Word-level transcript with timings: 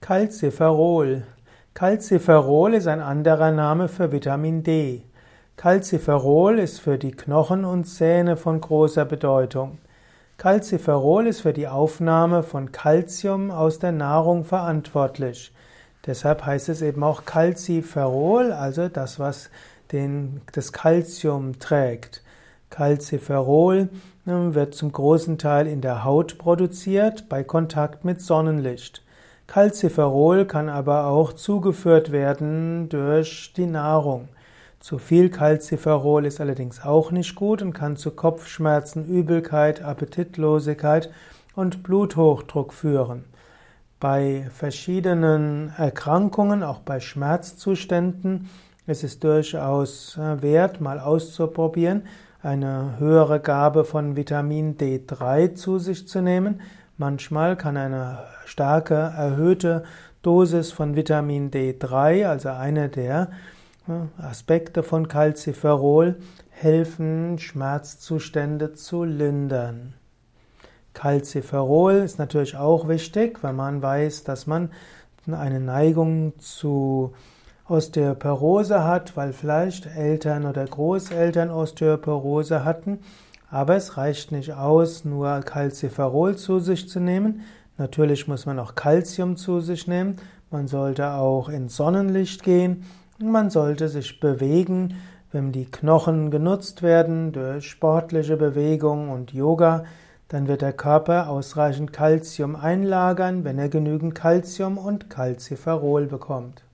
Calciferol. 0.00 1.24
Calciferol 1.74 2.74
ist 2.74 2.86
ein 2.86 3.00
anderer 3.00 3.50
Name 3.50 3.88
für 3.88 4.10
Vitamin 4.10 4.62
D. 4.62 5.02
Calciferol 5.56 6.60
ist 6.60 6.80
für 6.80 6.96
die 6.98 7.10
Knochen 7.10 7.64
und 7.64 7.84
Zähne 7.84 8.36
von 8.36 8.60
großer 8.60 9.04
Bedeutung. 9.04 9.78
Calciferol 10.38 11.26
ist 11.26 11.40
für 11.42 11.52
die 11.52 11.66
Aufnahme 11.66 12.42
von 12.44 12.70
Calcium 12.72 13.50
aus 13.50 13.80
der 13.80 13.92
Nahrung 13.92 14.44
verantwortlich. 14.44 15.52
Deshalb 16.06 16.46
heißt 16.46 16.70
es 16.70 16.80
eben 16.80 17.02
auch 17.02 17.24
Calciferol, 17.24 18.52
also 18.52 18.88
das, 18.88 19.18
was 19.18 19.50
den, 19.90 20.40
das 20.52 20.72
Calcium 20.72 21.58
trägt. 21.58 22.22
Calciferol 22.70 23.90
ne, 24.24 24.54
wird 24.54 24.74
zum 24.74 24.92
großen 24.92 25.38
Teil 25.38 25.66
in 25.66 25.80
der 25.80 26.04
Haut 26.04 26.38
produziert 26.38 27.28
bei 27.28 27.42
Kontakt 27.42 28.04
mit 28.04 28.22
Sonnenlicht. 28.22 29.02
Calciferol 29.48 30.44
kann 30.44 30.68
aber 30.68 31.06
auch 31.06 31.32
zugeführt 31.32 32.12
werden 32.12 32.90
durch 32.90 33.54
die 33.56 33.64
Nahrung. 33.64 34.28
Zu 34.78 34.98
viel 34.98 35.30
Calciferol 35.30 36.26
ist 36.26 36.38
allerdings 36.38 36.84
auch 36.84 37.10
nicht 37.10 37.34
gut 37.34 37.62
und 37.62 37.72
kann 37.72 37.96
zu 37.96 38.10
Kopfschmerzen, 38.10 39.06
Übelkeit, 39.06 39.82
Appetitlosigkeit 39.82 41.10
und 41.56 41.82
Bluthochdruck 41.82 42.74
führen. 42.74 43.24
Bei 43.98 44.46
verschiedenen 44.52 45.72
Erkrankungen, 45.78 46.62
auch 46.62 46.80
bei 46.80 47.00
Schmerzzuständen, 47.00 48.50
ist 48.86 49.02
es 49.02 49.18
durchaus 49.18 50.18
äh, 50.18 50.42
wert, 50.42 50.82
mal 50.82 51.00
auszuprobieren, 51.00 52.02
eine 52.42 52.98
höhere 52.98 53.40
Gabe 53.40 53.86
von 53.86 54.14
Vitamin 54.14 54.76
D3 54.76 55.54
zu 55.54 55.78
sich 55.78 56.06
zu 56.06 56.20
nehmen. 56.20 56.60
Manchmal 57.00 57.56
kann 57.56 57.76
eine 57.76 58.24
starke 58.44 58.96
erhöhte 58.96 59.84
Dosis 60.22 60.72
von 60.72 60.96
Vitamin 60.96 61.52
D3, 61.52 62.26
also 62.26 62.48
eine 62.48 62.88
der 62.88 63.30
Aspekte 64.20 64.82
von 64.82 65.06
Calciferol, 65.06 66.16
helfen, 66.50 67.38
Schmerzzustände 67.38 68.72
zu 68.72 69.04
lindern. 69.04 69.94
Calciferol 70.92 71.94
ist 71.98 72.18
natürlich 72.18 72.56
auch 72.56 72.88
wichtig, 72.88 73.44
wenn 73.44 73.54
man 73.54 73.80
weiß, 73.80 74.24
dass 74.24 74.48
man 74.48 74.72
eine 75.30 75.60
Neigung 75.60 76.36
zu 76.40 77.12
Osteoporose 77.68 78.82
hat, 78.82 79.16
weil 79.16 79.32
vielleicht 79.32 79.86
Eltern 79.86 80.46
oder 80.46 80.64
Großeltern 80.64 81.52
Osteoporose 81.52 82.64
hatten 82.64 82.98
aber 83.50 83.76
es 83.76 83.96
reicht 83.96 84.32
nicht 84.32 84.52
aus, 84.52 85.04
nur 85.04 85.40
Calciferol 85.40 86.36
zu 86.36 86.60
sich 86.60 86.88
zu 86.88 87.00
nehmen. 87.00 87.42
Natürlich 87.78 88.28
muss 88.28 88.46
man 88.46 88.58
auch 88.58 88.74
Calcium 88.74 89.36
zu 89.36 89.60
sich 89.60 89.86
nehmen. 89.86 90.16
Man 90.50 90.68
sollte 90.68 91.12
auch 91.12 91.48
ins 91.48 91.76
Sonnenlicht 91.76 92.42
gehen. 92.42 92.84
Man 93.18 93.50
sollte 93.50 93.88
sich 93.88 94.20
bewegen. 94.20 94.96
Wenn 95.30 95.52
die 95.52 95.66
Knochen 95.66 96.30
genutzt 96.30 96.82
werden 96.82 97.32
durch 97.32 97.68
sportliche 97.68 98.36
Bewegung 98.36 99.10
und 99.10 99.32
Yoga, 99.32 99.84
dann 100.28 100.46
wird 100.46 100.62
der 100.62 100.72
Körper 100.72 101.28
ausreichend 101.28 101.92
Calcium 101.92 102.56
einlagern, 102.56 103.44
wenn 103.44 103.58
er 103.58 103.68
genügend 103.68 104.14
Calcium 104.14 104.78
und 104.78 105.10
Calciferol 105.10 106.06
bekommt. 106.06 106.64